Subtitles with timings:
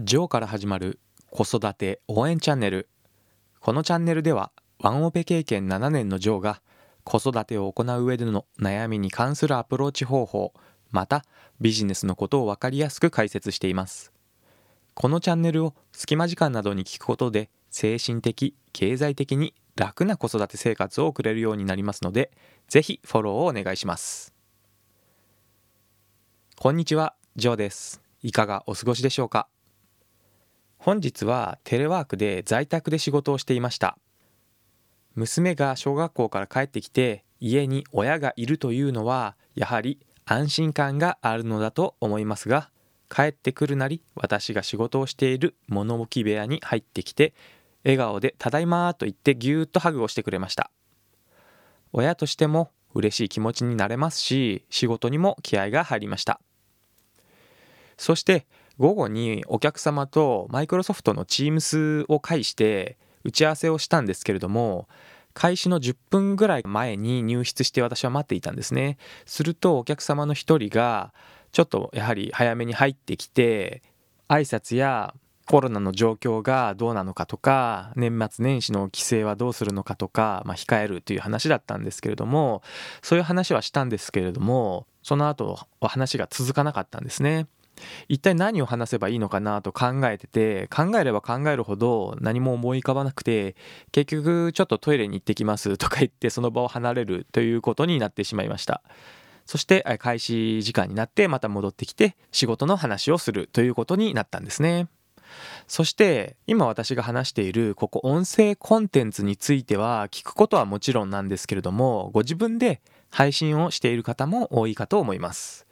[0.00, 2.88] ジョーから始まる子育て応援チャンネル。
[3.58, 6.62] このチャンネルではワンオペ経験7年のジョーが
[7.02, 10.54] 子育てを行う上での悩みに関するアプローチ方法
[10.92, 11.24] また
[11.60, 14.12] ビジネスのことを分かりやすく解説しています。
[14.94, 22.30] このチャンネルを隙間時間などに聞くことで精神的経済的に楽な子育て生活を送れるようになりますので
[22.68, 24.32] ぜひフォローをお願いします。
[26.56, 28.00] こんにちはジョーです。
[28.22, 29.48] いかがお過ごしでしょうか？
[30.88, 33.98] 本日はテレワークで在宅で仕事をしていました。
[35.16, 42.70] 娘が小学校から帰ってきて家に親がいるというのはやはり安心感があるのだと思いますが
[43.10, 47.34] 帰ってくるなり私が仕事をしている物置部屋に入ってきて
[47.84, 50.70] 笑顔で「ただいま」と言ってぎゅーっとハグをしてくれました。
[51.92, 56.40] 親としても嬉しい気持ちになれますし仕事にも気合が入りました。
[57.98, 58.46] そして
[58.78, 64.88] 午後にお客様とマイクロソフトの Teams を介して打ち合わせをしたんですけれども
[65.34, 71.12] 開始の10分ぐらい前に入室して私は待っていたんですねするとお客様の一人が
[71.52, 73.82] ちょっとやはり早めに入ってきて
[74.28, 75.14] 挨拶や
[75.46, 82.62] コロナの状況がどうなのかとか年末年始の規制はどうするのかとか、まあ、控えるという話だったんですけれども
[83.02, 87.46] そういう話はしたんですけれどもその後は話が続かなかったんですね。
[88.08, 93.56] 一体何を話せばいいのかなと考えてて考えれば考えるほど何も思い浮かばなくて
[93.92, 98.82] 結局ちょっとトイレに行ってきますとか言ってその場を離れるということになってしまいました。
[99.46, 104.88] そして開始時間になってまた戻ってきて仕事の話をするということになったんですね。
[105.66, 115.67] そして今私が話しているここ音声コンテンツについては聞くことはもちろんなんですけれどもご自分で配信をしている方も多いかと思います。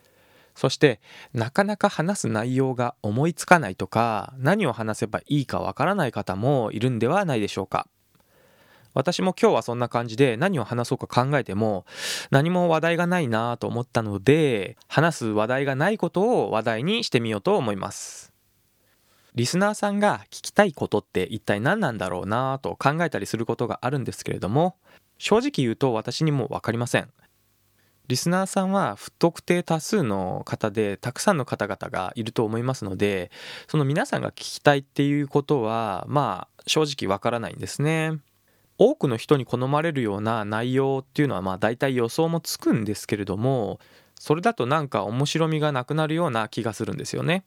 [0.57, 1.01] そして
[1.35, 7.87] なかなか話す内容が思いつかないとか何を話せばいいかわからない方もいるんではないでしょうか。
[8.95, 11.85] 私も今日はそんな感じで何を話そうか考えても
[12.31, 18.33] 何も話題がないなと思ったので話す話題がないことを話題にしてみようと思います。
[19.35, 24.77] リスナーさんが聞きたいことって一体何なんだろうなと考えたりすることがあるんですけれども
[25.19, 27.11] 正直言うと私にも分かりません。
[28.09, 33.31] リスナーさんは不特定多数の方でたくさんの方々がいると思いますので
[33.69, 38.19] その皆さんが聞きたいっていうことはまあ正直わからないんですね。
[38.79, 43.81] 多くの人に好まれるような内容っていうのはまあ大体予想もつくんですけれども
[44.19, 47.45] それだとなんか面白みがなくなるような気がするんですよね。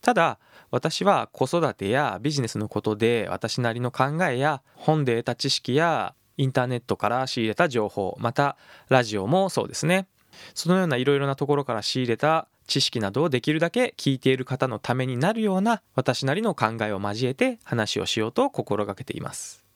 [0.00, 0.38] ただ
[0.70, 8.56] 私は子育てやビジネスのことで私なりの考えや本で得た知識やインターネットから仕入れた情報また
[8.88, 10.06] ラジオもそうですね。
[10.54, 19.68] そのようないろいろなところから仕入れた知識などをできるだけ聞いている方のためになるような私なりの考えを交えて話をしようと心がけています。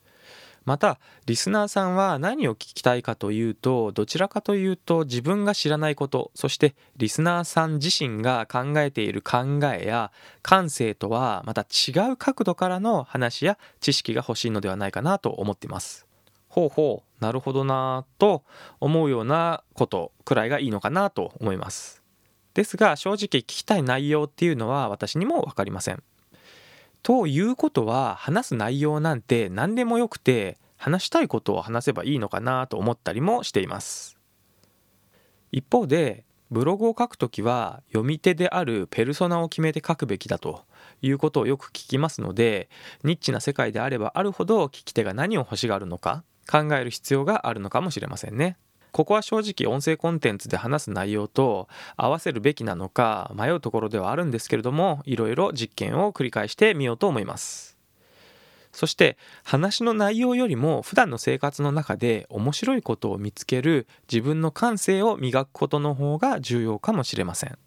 [0.64, 10.12] またリスナーさんは何を聞きたいかというとどちらかというと自分が知らないことそしてリスナーさん自身が考えている考えや
[10.42, 16.06] 感性とはまた違う角度からの話や知識が欲しいのではないかなと思っています。
[16.52, 18.44] ほうほうなるほどなと
[18.78, 22.02] 思うようなことくらいがいいのかなと思います。
[22.52, 26.02] ですが正直聞きたい内容っていうのは私にも分かりません。
[27.02, 34.18] ということは話す内容なんて何でもよくて話したいことを話せばいいのかなと思ったりもしています。
[35.52, 40.66] 一方でブログを書くときは読み手であるペルソナを決めて書くべきだと
[41.00, 42.68] いうことをよく聞きますので
[43.04, 48.56] ニッチな世界であればあるほど聞き手が何を欲しがるのか考える必要があるのかもしれませんね。
[48.92, 51.66] ここは正直音声コンテンツで話す内容と
[51.96, 57.78] 合わせるべきなのか迷うところではあるんですけれどもいろいろ実験を繰り返してみようと思います。
[58.70, 67.58] そして話の内容よりも普段の生活の中で面白いことを見つける自分の感性を磨くことの方が重要かもしれません。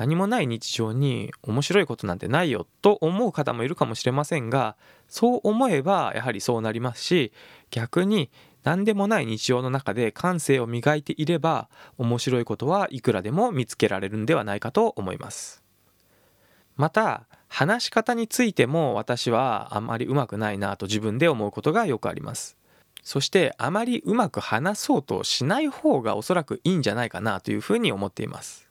[0.00, 4.74] 何もない日常に面白いことなんてないよと思う方もいるかもしれませんが
[5.08, 7.32] そう思えばやはりそうなりますし
[7.70, 8.30] 逆に
[8.64, 15.62] 何でもない日常の中で感性を磨いていれば面白いことはいくらでも見つけられるんではないかと思います。
[16.76, 22.56] また話し方についても私はあまりうまくないなと自分で思うことがよくあります。
[23.02, 28.69] そしてあまりうまく話そうとしない方がおそらくいいんじゃないかなというふうに思っています。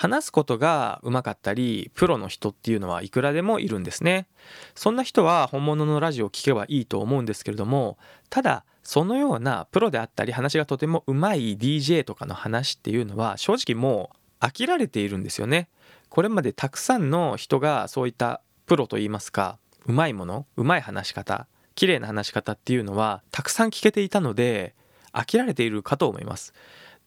[0.00, 4.28] 話すことがうまかったりプロの人っていうのはいくらでもいるんですね。
[4.74, 7.98] そんな人は本物のラジオを聴けばいいと思うんですけれども
[8.30, 14.10] ただそのようなプロであったり話がとてもうまい DJ とかの話っていうのは正直も
[14.40, 15.68] う飽きられているんですよね。
[16.08, 24.74] これまでたくさんの人がそういったプロといいますかうまいものうまい話し方綺麗な話し方っていうのはたくさん聞けていたので
[25.12, 26.54] 飽きられているかと思います。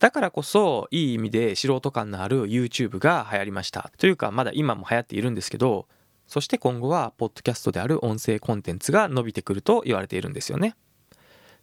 [0.03, 5.87] だからこそいい意味で素人感のある YouTube が流行りましたというかまだ今も流行っているんですけど
[6.27, 10.75] そして今後はポッドキャストである音声コンテンツが伸びてくると言われているんですよね。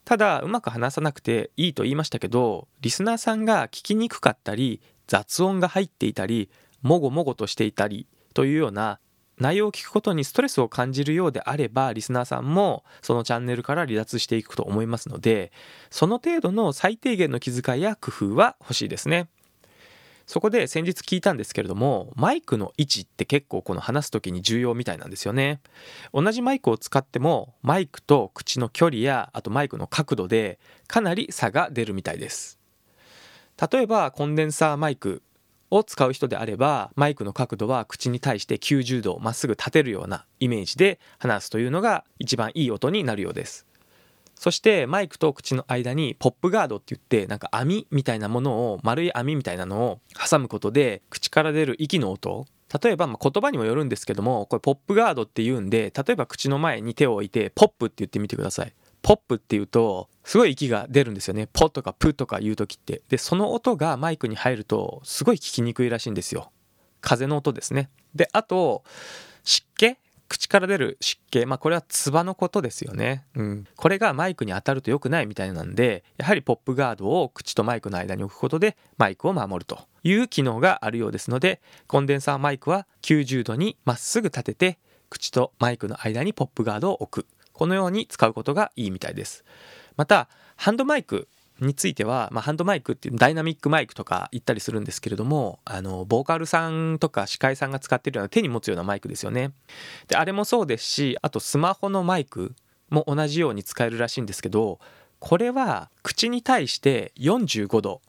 [0.07, 6.49] ただうまく話さなくていいと言いましたけどリスナーさんが聞きにくかったり雑音が入っていたり
[6.81, 9.01] もごもごとしていたりというような
[9.41, 15.51] 内容を聞くことにストレスを感じるようであればリスナーさんもそのチャンネルから離脱していくと思いますので
[15.91, 19.29] その程度の最低限の気遣いや工夫は欲しいですね。
[20.27, 25.61] そこで先日聞いたんですけれどもマイクの位置って結構この話す時に重要みたいなんですよね。
[26.13, 32.61] 同じマイクを使ってもマイクと口の距離やあとマイクの角度でかなり差が出るみたいです。
[33.73, 35.25] 例えばコンデンサーマイク
[35.71, 43.67] を使う人であればマイクの角度は口に対して90度まっすぐ立てるようなイメージで話すというのが一番いい音になるようです。
[44.35, 50.01] そしてマイクと口の間にポップガードって言ってなんか網みたいなものを丸い網みたいなのを
[50.31, 52.47] 挟むことで口から出る息の音
[52.83, 58.73] 例えばま言葉にもよるんですけどもこれポップガードって言うんで例えば口の前に手を置いてポップって言ってみてください。
[59.03, 61.49] ポップって言うとすごい息が出るんですよね。
[61.53, 63.03] ポとかプとか言う時って。
[63.09, 66.53] でその音がマイクに入るとすごい聞きにくいらしいんですよ。
[67.01, 67.91] 風の音ですね。
[68.15, 68.85] であと
[69.45, 69.97] 湿気？
[70.29, 71.45] 口から出る湿気。
[71.45, 87.27] まあこれは唾のことですよね、うん、これがマイクに当たると良くないみたいなんでやはりポップガードを口とマイクの間に置くことでマイクを守るという機能があるようですのでコンデンサーマイクは90度にまっすぐ立てて口とマイクの間にポップガードを置く。
[87.61, 89.45] このように使うことがいいみたいです。
[89.99, 91.29] またハンドマイク
[91.61, 99.53] については、まあ、ハンドマイクっていうダイナミックマイクとか言ったりするんですけれどもあのボーカルさんとか司会さんが使ってるような手に持つようなマイクですよね。
[100.09, 102.55] であれもそうですしあとスマホのマイク
[102.89, 104.79] も同じように使えるらしいんですけど
[105.19, 108.01] これは口に対して45度。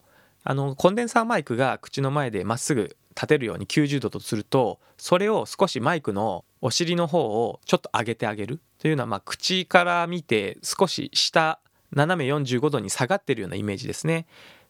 [0.46, 11.60] あのコンデンサーマイクが口の前でまっすぐ立てるように90度とするとそれを少しマイクのお尻の方をちょっと上げてあげるというのは、まあ、口から見て少し下
[11.92, 14.26] 斜め45度に下がってるようなイメージですね。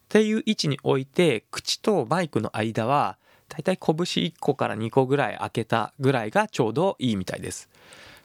[0.06, 3.18] っていう位置に置いて口とバイクの間は
[3.48, 7.70] だいたい拳1個から2個ぐらい開けたぐらいがちょうどいいみたいです。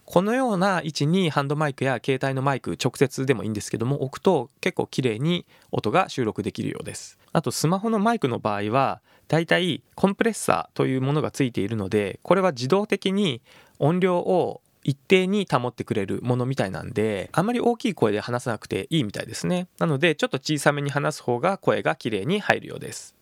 [0.06, 7.18] このような位置にハンドマイクや携帯のマイク直接でもいいんですけども置くと結構綺麗に音が収録できるようです。
[7.32, 13.42] あとスマホのマイクの場合はだいたいコンプレッサーというものがついているのでこれは自動的に
[13.80, 23.16] 音量を一定に保ってくれるものみたいなんであんまり大きい声で話さなくていいみたいですねなのでちょっと小さめに話す方が声が綺麗に入るようです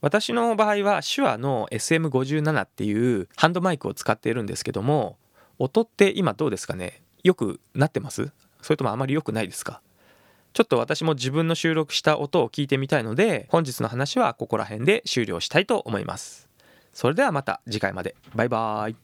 [0.00, 5.18] 私の場合は手話の SM57 っていうハンドマイクを使っているんですけども
[5.58, 7.02] 音って今どうですかね？
[7.24, 8.30] よくなってます？
[8.62, 9.80] それともあまり良くないですか？
[10.52, 16.48] ちょっと私も自分の収録した音を聞いてみたいので本日の話はここら辺で終了したいと思います。
[16.92, 18.16] それではまた次回まで。
[18.34, 18.96] バイバーイ。